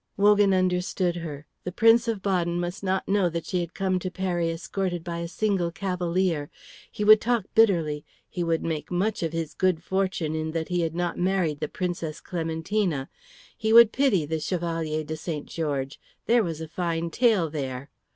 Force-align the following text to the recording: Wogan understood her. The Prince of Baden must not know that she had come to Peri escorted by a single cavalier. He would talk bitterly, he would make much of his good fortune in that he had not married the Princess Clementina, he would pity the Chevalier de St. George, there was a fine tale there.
Wogan 0.17 0.51
understood 0.51 1.17
her. 1.17 1.45
The 1.63 1.71
Prince 1.71 2.07
of 2.07 2.23
Baden 2.23 2.59
must 2.59 2.83
not 2.83 3.07
know 3.07 3.29
that 3.29 3.45
she 3.45 3.59
had 3.59 3.75
come 3.75 3.99
to 3.99 4.09
Peri 4.09 4.49
escorted 4.49 5.03
by 5.03 5.19
a 5.19 5.27
single 5.27 5.69
cavalier. 5.69 6.49
He 6.91 7.03
would 7.03 7.21
talk 7.21 7.45
bitterly, 7.53 8.03
he 8.27 8.43
would 8.43 8.63
make 8.63 8.89
much 8.89 9.21
of 9.21 9.31
his 9.31 9.53
good 9.53 9.83
fortune 9.83 10.33
in 10.33 10.53
that 10.53 10.69
he 10.69 10.81
had 10.81 10.95
not 10.95 11.19
married 11.19 11.59
the 11.59 11.67
Princess 11.67 12.19
Clementina, 12.19 13.09
he 13.55 13.71
would 13.71 13.91
pity 13.91 14.25
the 14.25 14.39
Chevalier 14.39 15.03
de 15.03 15.15
St. 15.15 15.45
George, 15.45 15.99
there 16.25 16.41
was 16.43 16.61
a 16.61 16.67
fine 16.67 17.11
tale 17.11 17.47
there. 17.51 17.91